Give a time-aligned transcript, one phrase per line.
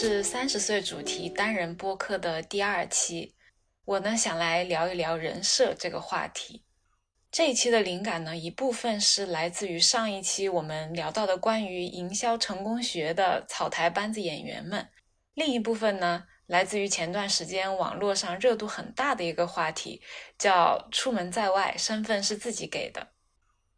[0.00, 3.34] 是三十岁主题单人播客的第二期，
[3.84, 6.62] 我呢想来聊一聊人设这个话题。
[7.32, 14.88] 这一期的灵感呢，一部分是来自于上一期我们聊到的关于营销成功学的草台班子演员们，
[15.34, 20.00] 另一部分呢，来自于前段时间网络上热度很大的一个话题，
[20.38, 23.08] 叫“出门在外，身份是自己给的”。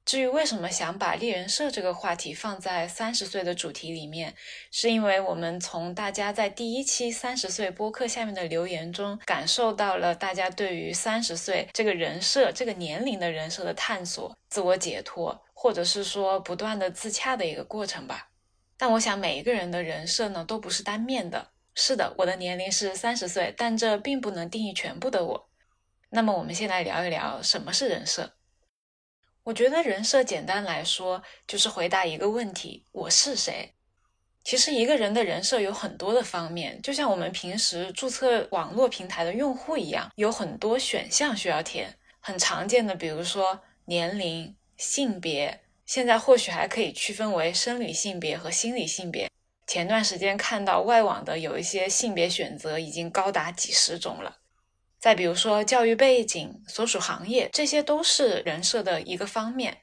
[0.05, 4.35] 至于为什么想把立人设这个话题放在三十岁的主题里面，
[4.73, 18.31] 是因为我们从大家在第一期三十岁播客下面的留言中，感受到了大家对于三十岁这个人设、这个年龄的人设的探索、自我解脱，或者是说不断的自洽的一个过程吧。
[18.77, 21.51] 但我想每一个人的人设呢，都不是单面的。
[21.75, 25.49] 是的，我的年龄是三十岁，但这并不能定义全部的我。
[26.09, 28.33] 那么，我们先来聊一聊什么是人设。
[29.51, 33.75] 我觉得人设简单来说就是回答一个问题：我是谁？
[34.45, 41.93] 其实一个人的人设有很多的方面，就像我们平时注册网络平台的用户一样，有很多选项需要填。
[42.21, 49.29] 很常见的，比如说年龄、性别，现在或许还可以区分为生理性别和心理性别。
[49.67, 54.37] 前段时间看到外网的有一些性别选择已经高达几十种了。
[55.01, 59.79] 再比如说教育背景、所属行业，这些都是人设的一个方面。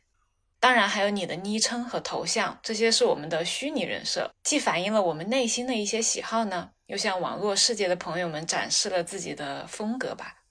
[0.59, 10.43] 当然，还有你的昵称和头像，这些是我们的虚拟人设，既反映了我们内心的一些喜好呢，又向网络世界的朋友们展示了自己的风格吧。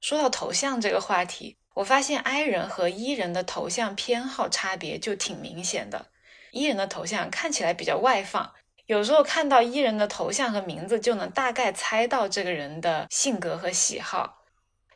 [0.00, 6.06] 说到头像这个话题，我发现 I 人和 E 人的头像偏好差别就挺明显的。
[6.52, 8.52] E 人的头像看起来比较外放。
[8.86, 14.44] 有时候看到艺人的头像和名字，就能大概猜到这个人的性格和喜好。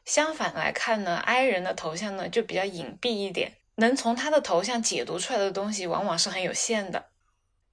[0.04, 7.06] 相反来看呢，I 人的头像呢就比较隐蔽一点，能从他的头像解读出来的东西往往是很有限的。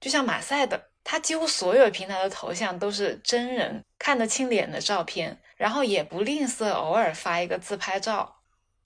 [0.00, 8.37] 就像马赛的，他几乎所有平台的头像都是真人看得清脸的照片，然后也不吝啬偶尔发一个自拍照。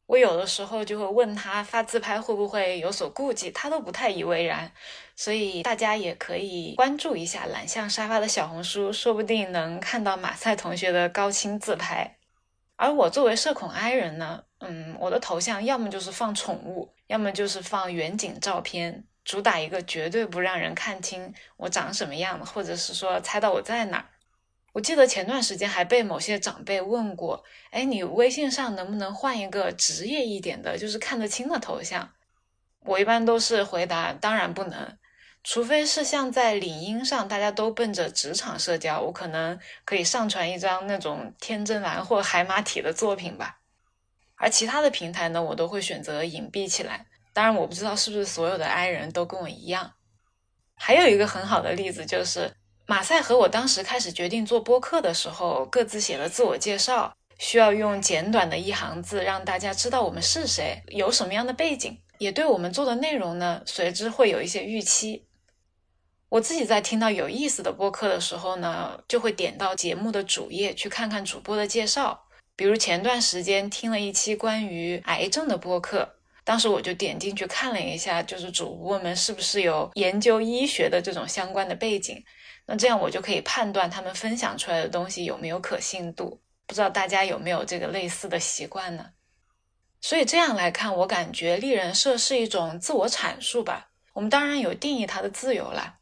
[0.07, 4.71] 我有的时候就会问他发自拍会不会有所顾忌，他都不太以为然。
[5.17, 12.17] 所以大家也可以关注一下懒象沙发的小红书，说不定能看到马赛同学的高清自拍。
[12.77, 24.05] 而我作为社恐 I 人呢，嗯，我的头像要么就是放宠物，要么就是放远景照片，主打一个绝对不让人看清我长什么样，或者是说猜到我在哪。
[24.73, 32.11] 我记得前段时间还被某些长辈问过，哎，你微信上能不能换一个职业一点的，就是看得清的头像？
[32.85, 34.99] 我一般都是回答，当然不能。
[35.45, 43.59] 除非是像在领英上，大家都奔着职场社交，我可能可以上传一张那种天真蓝或海马体的作品吧。
[44.37, 47.07] 而其他的平台呢，我都会选择隐蔽起来。
[47.33, 49.95] 当然，我不知道是不是所有的 I 人都跟我一样。
[50.75, 52.55] 还有一个很好的例子就是，
[52.87, 65.27] 马赛和我当时开始决定做播客的时候，各自写了自我介绍，需要用简短的一行字让大家知道我们是谁，有什么样的背景，也对我们做的内容呢，随之会有一些预期。
[66.29, 72.25] 我自己在听到有意思的播客的时候呢，就会点到节目的主页去看看主播的介绍。
[72.57, 82.23] 比如前段时间听了一期关于癌症的播客，当时我就点进去看了一下，就是主播们是不是有研究医学的这种相关的背景。
[82.67, 86.41] 那这样我就可以判断他们分享出来的东西有没有可信度。
[86.67, 89.11] 不知道大家有没有这个类似的习惯呢？
[90.01, 93.89] 所以这样来看，我感觉立人设是一种自我阐述吧。
[94.13, 95.99] 我们当然有定义它的自由啦。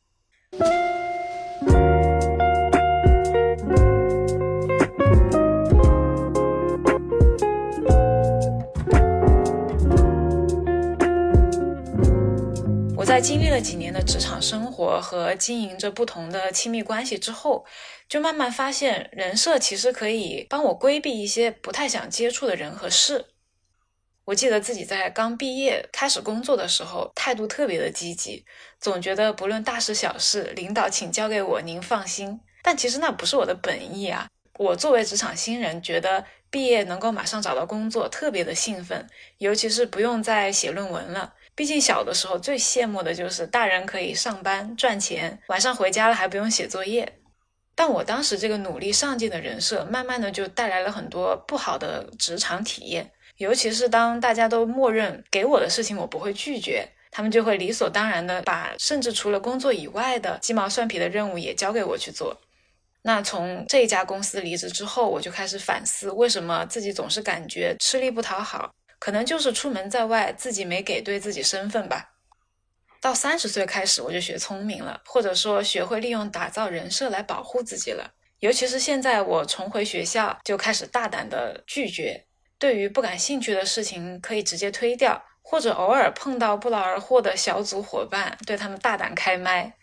[12.97, 17.67] 我在经历了几年的职场生活我和经营着不同的亲密关系之后，
[18.09, 23.27] 就慢慢发现，人设其实可以帮我规避一些不太想接触的人和事。
[24.25, 28.47] 我记得自己在刚毕业开始工作的时候，态度特别的积极，
[28.81, 32.41] 总觉得不论大事小事，领导请交给我，您放心。
[32.63, 34.29] 但其实那不是我的本意啊！
[34.57, 39.07] 我作为职场新人，觉得毕业能够马上找到工作，特别的兴奋，
[39.37, 41.35] 尤其是不用再写论文了。
[41.55, 47.17] 毕竟小的时候最羡慕的就是大人可以上班赚钱，晚上回家了还不用写作业。
[47.75, 53.11] 但我当时这个努力上进的人设，慢慢的就带来了很多不好的职场体验。
[53.37, 62.39] 尤其是当大家都默认给我的事情我不会拒绝，他们就会理所当然的把甚至除了工作以外的鸡毛蒜皮的任务也交给我去做。
[63.03, 68.71] 那从这家公司离职之后，我就开始反思，为什么自己总是感觉吃力不讨好？
[69.01, 72.13] 可能就是出门在外自己没给对自己身份吧。
[73.01, 78.13] 到三十岁开始我就学聪明了，或者说学会利用打造人设来保护自己了。
[78.41, 82.27] 尤其是现在我重回学校，就开始大胆的拒绝，
[82.59, 89.77] 对于不感兴趣的事情可以直接推掉，或者偶尔碰到不劳而获的小组伙伴，对他们大胆开麦。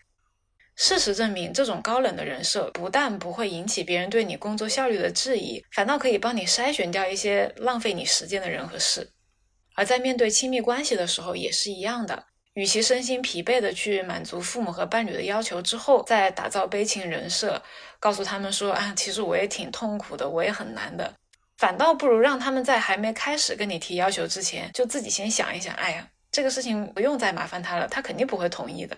[0.80, 9.10] 事实证明，这种高冷的人设不但不会引起别人对你工作效率的质疑，反倒可以帮你筛选掉一些浪费你时间的人和事。
[9.74, 17.60] 而在面对亲密关系的时候也是一样的，与其身心疲惫的去满足父母和伴侣的要求之后，再打造悲情人设，
[17.98, 21.12] 告诉他们说啊，其实我也挺痛苦的，我也很难的，
[21.56, 28.96] 反倒不如让他们在还没开始跟你提要求之前，就自己先想一想，哎呀，这个事情不用再麻烦他了，他肯定不会同意的。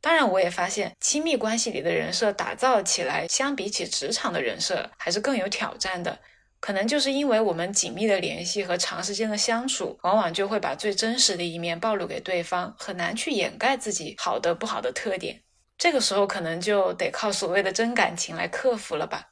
[0.00, 6.18] 当然，我也发现亲密关系里的人设打造起来，相比起职场的人设还是更有挑战的。
[6.58, 15.42] 可能就是因为我们紧密的联系和长时间的相处，往往就会把最真实的一面暴露给对方，很难去掩盖自己好的不好的特点。
[15.76, 19.28] 这个时候，可能就得靠所谓的真感情来克服了吧。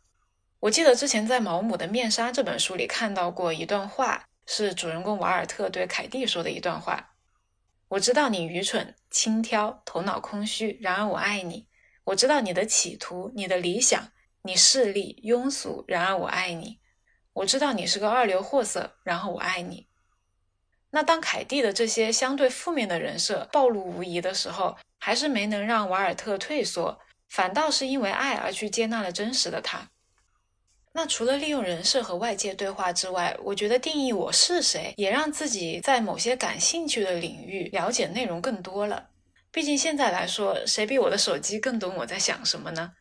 [0.60, 7.13] 我记得之前在毛姆的《面纱》这本书里看到过一段话，是主人公瓦尔特对凯蒂说的一段话。
[7.94, 11.68] 我知道你愚蠢、轻佻、头脑空虚，然而我爱你。
[12.02, 14.10] 我知道你的企图、你的理想，
[14.42, 16.80] 你势利、庸俗，然而我爱你。
[17.32, 19.86] 我知道你是个二流货色，然后我爱你。
[20.90, 26.98] 那当凯蒂的这些相对负面的人设暴露无遗的时候，还是没能让瓦尔特退缩，
[27.28, 29.90] 反倒是因为爱而去接纳了真实的他。
[30.96, 39.10] 那除了利用人设和外界对话之外，我觉得定义我是谁，也让自己在某些感兴趣的领域了解内容更多了。
[39.50, 42.92] 毕竟现在来说，谁比我的手机更懂我在想什么呢？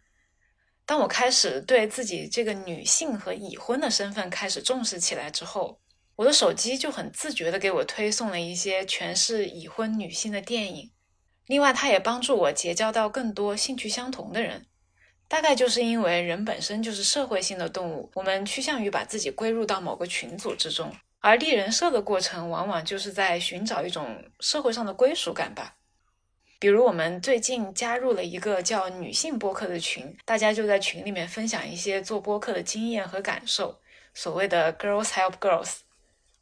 [0.87, 5.79] 当我开始对自己这个女性和已婚的身份开始重视起来之后，
[6.15, 10.91] 我的手机就很自觉地给我推送了一些全是已婚女性的电影。
[11.45, 14.65] 另外，它也帮助我结交到更多兴趣相同的人。
[15.27, 25.75] 大概就是因为人本身就是社会性的动物，我们趋向于把自己归入到某个群组之中，而立人设的过程往往就是在寻找一种社会上的归属感吧。
[26.59, 33.81] 比如我们最近加入了一个叫“女性播客”的群，大家就在群里面分享一些做播客的经验和感受，
[34.13, 35.79] 所谓的 “girls help girls”。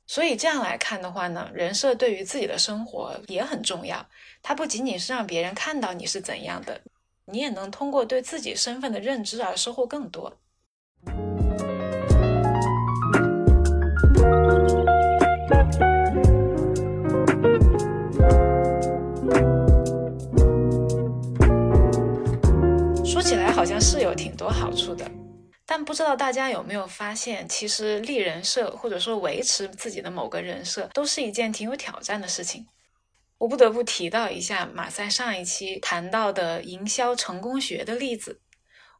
[0.05, 4.05] 所以这样来看的话呢，人设对于自己的生活也很重要，
[4.43, 6.81] 它不仅仅是让别人看到你是怎样的。
[7.31, 10.33] 你也能通过对自己身份的认知而收获更多。
[23.05, 25.09] 说起来好像是有挺多好处的，
[25.65, 32.67] 但不知道大家有没有发现，其实立人设或者说维持自己的某个人设，都是一件挺有挑战的事情。
[33.41, 38.39] 我不得不提到一下马赛上一期谈到的营销成功学的例子。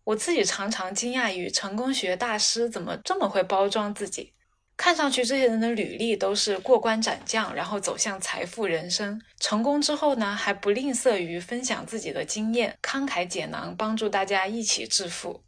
[0.03, 4.33] 我自己常常惊讶于成功学大师怎么这么会包装自己。
[4.75, 9.21] 看上去这些人的履历都是过关斩将，然后走向财富人生。
[9.39, 15.43] 成功之后呢，还不吝啬于分享自己的经验，慷慨解囊，帮助大家一起致富。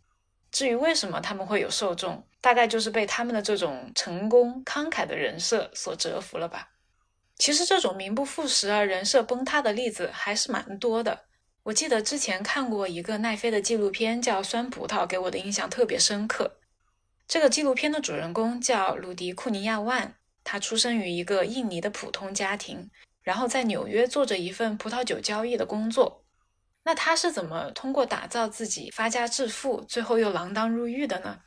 [0.52, 6.70] 至于为什么他们会有受众，大概就是被他们的这种成功慷慨的人设所折服了吧。
[7.44, 11.26] 其实这种名不副实而人设崩塌的例子还是蛮多的。
[11.64, 16.62] 我记得之前看过一个奈飞的纪录片，叫《酸葡萄》，给我的印象特别深刻。
[17.28, 22.90] 这个纪录片的主人公叫鲁迪库尼亚万，他出生于一个印尼的普通家庭，
[23.22, 26.24] 然后在纽约做着一份葡萄酒交易的工作。
[26.86, 31.40] 那他是怎么通过打造自己发家致富，最后又锒铛入狱的呢？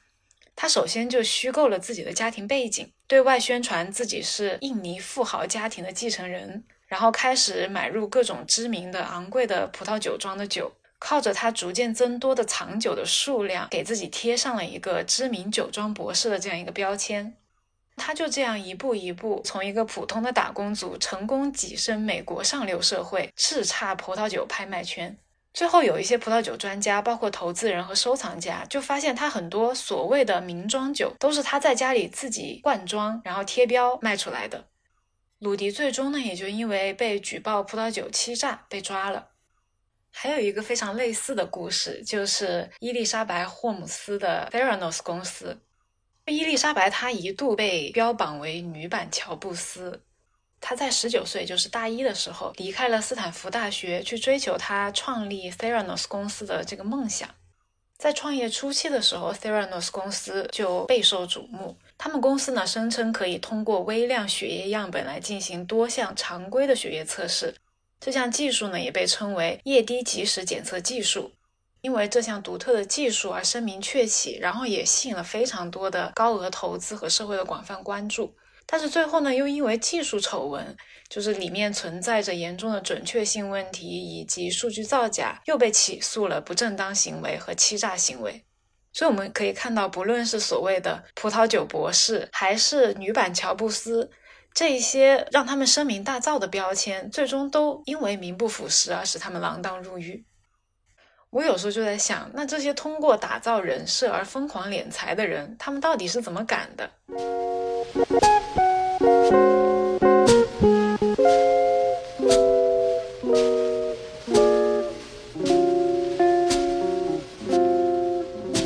[0.55, 17.37] 他首先就虚构了自己的家庭背景，对外宣传自己是印尼富豪家庭的继承人，然后开始买入各种知名的昂贵的葡萄酒庄的酒，靠着他逐渐增多的藏酒的数量，给自己贴上了一个知名酒庄博士的这样一个标签。
[17.97, 25.17] 他就这样一步一步从一个普通的打工族，成功跻身美国上流社会，叱咤葡萄酒拍卖圈。
[25.57, 34.69] 最后有一些葡萄酒专家，包括投资人和收藏家，就发现他很多所谓的名庄酒都是他在家里自己灌装，然后贴标卖出来的。
[35.39, 39.29] 鲁迪最终呢，也就因为被举报葡萄酒欺诈被抓了。
[40.11, 45.59] 还有一个非常类似的故事，就是伊丽莎白·霍姆斯的 Theranos 公司。
[46.27, 50.03] 伊丽莎白她一度被标榜为女版乔布斯。
[50.61, 57.29] 他在十九岁，就是大一的时候，离开了斯坦福大学，去追求他创立 Theranos 公司的这个梦想。
[57.97, 61.77] 在创业初期的时候，Theranos 公司就备受瞩目。
[61.97, 67.55] 他们公司呢，声称可以通过微量血液样本来进行多项常规的血液测试，
[67.99, 71.33] 这项技术呢，也被称为液滴即时检测技术。
[71.83, 78.35] 因为这项独特的技术而声名鹊起，然后也吸引了非常多的高额投资和社会的广泛关注。
[78.67, 80.77] 但是最后呢，又因为技术丑闻，
[81.09, 88.45] 就是里面存在着严重的准确性问题以及数据造假，又被起诉了不正当行为和欺诈行为。
[88.93, 94.11] 所以我们可以看到，不论是所谓的葡萄酒博士，还是女版乔布斯，
[94.55, 100.25] 这一些让他们声名大噪的标签，最终都因为名不符实而使他们锒铛入狱。
[101.31, 106.91] 我有时候就在想，那这些通过打造人设而疯狂敛财的人，他们到底是怎么敢的？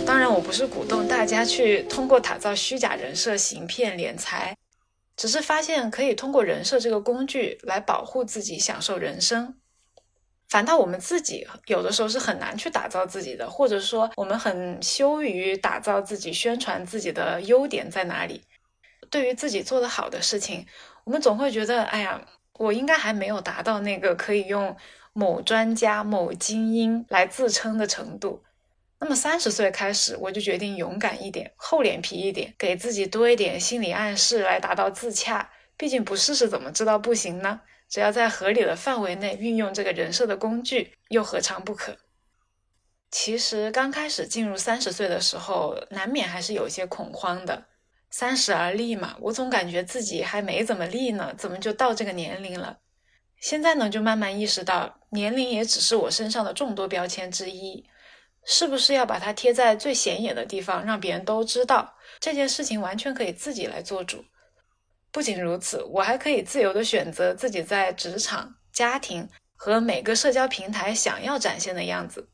[0.06, 4.56] 当然，我不是鼓动大家去通过打造虚假人设行骗敛财，
[5.16, 9.54] 只是发现可以通过人设这个工具来保护自己，享受人生。
[10.48, 18.42] 反倒我们自己有的时候是很难去打造自己的，或者说我们很羞于打造自己、宣传自己的优点在哪里。
[19.10, 20.66] 对于自己做得好的事情，
[21.04, 22.24] 我们总会觉得，哎呀，
[22.54, 24.76] 我应该还没有达到那个可以用
[25.12, 28.42] 某专家、某精英来自称的程度。
[29.00, 35.50] 那么三十岁开始，我就决定勇敢一点、厚脸皮一点，给自己多一点心理暗示来达到自洽。
[35.76, 37.62] 毕竟不试试怎么知道不行呢？
[37.88, 41.96] 只要在合理的范围内运用这个人设的工具，又何尝不可？
[43.10, 47.64] 其实刚开始进入三十岁的时候，难免还是有些恐慌的。
[48.10, 52.78] 三十而立嘛，我总感觉自己还没怎么立呢，怎么就到这个年龄了？
[53.40, 57.86] 现在呢，就慢慢意识到，年龄也只是我身上的众多标签之一，
[58.44, 61.96] 是不是要把它贴在最显眼的地方，让别人都知道？
[62.18, 64.24] 这件事情完全可以自己来做主。
[65.12, 72.28] 不仅如此，我还可以自由的选择自己在职场、家庭和每个社交平台想要展现的样子。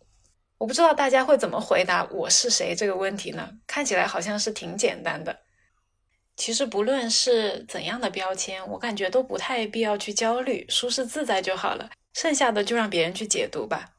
[0.59, 3.49] 我不知道大家会怎么回答“我是谁”这个问题呢？
[3.67, 5.39] 看起来好像是挺简单的。
[6.37, 11.91] 其实不论是怎样的标签，我感觉都不太必要去焦虑，舒适自在就好了。
[12.13, 13.91] 剩下的就让别人去解读吧。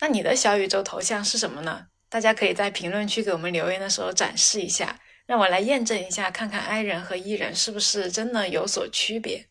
[0.00, 1.86] 那你的小宇宙头像是什么呢？
[2.08, 5.00] 大家可以在评论区给我们留言的时候展示一下。
[5.24, 9.46] 让我来验证一下，看看 I 人和 E 人是不是真的有所区别。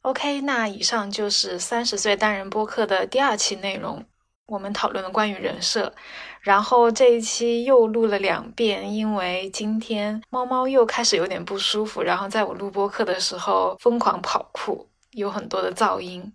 [0.00, 4.04] OK，那以上就是三十岁单人播客的第二期内容，
[4.46, 5.92] 我们讨论了关于人设。
[6.40, 16.32] 然后这一期又录了两遍，因为今天猫猫又开始有点不舒服，然后在我录播课的时候疯狂跑酷，有很多的噪音。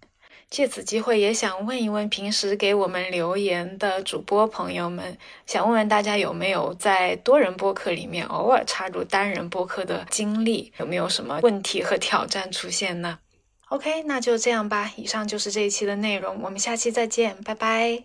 [0.50, 13.20] 借此机会，也想问一问平时给我们留言的主播朋友们，想问问大家有没有在多人播客里面偶尔插入单人播客的经历，有没有什么问题和挑战出现呢
[13.72, 14.92] ？OK，那就这样吧。
[14.98, 18.04] 以上就是这一期的内容，我们下期再见，拜拜。